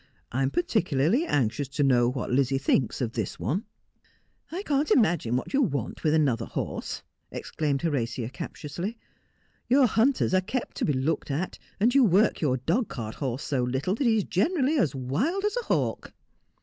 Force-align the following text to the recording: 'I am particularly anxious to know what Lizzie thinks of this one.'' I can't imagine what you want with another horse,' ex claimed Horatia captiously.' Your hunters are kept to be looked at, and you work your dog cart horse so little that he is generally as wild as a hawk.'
'I 0.31 0.41
am 0.41 0.49
particularly 0.49 1.27
anxious 1.27 1.67
to 1.67 1.83
know 1.83 2.09
what 2.09 2.31
Lizzie 2.31 2.57
thinks 2.57 3.01
of 3.01 3.11
this 3.13 3.39
one.'' 3.39 3.65
I 4.51 4.63
can't 4.63 4.89
imagine 4.89 5.35
what 5.35 5.53
you 5.53 5.61
want 5.61 6.03
with 6.03 6.15
another 6.15 6.47
horse,' 6.47 7.03
ex 7.31 7.51
claimed 7.51 7.83
Horatia 7.83 8.29
captiously.' 8.29 8.97
Your 9.69 9.85
hunters 9.85 10.33
are 10.33 10.41
kept 10.41 10.75
to 10.77 10.85
be 10.85 10.93
looked 10.93 11.29
at, 11.29 11.59
and 11.79 11.93
you 11.93 12.03
work 12.03 12.41
your 12.41 12.57
dog 12.57 12.87
cart 12.89 13.13
horse 13.21 13.43
so 13.43 13.61
little 13.61 13.93
that 13.93 14.07
he 14.07 14.17
is 14.17 14.23
generally 14.23 14.79
as 14.79 14.95
wild 14.95 15.45
as 15.45 15.55
a 15.57 15.65
hawk.' 15.65 16.11